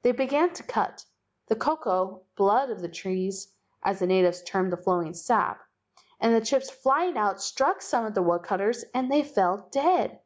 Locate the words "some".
7.82-8.06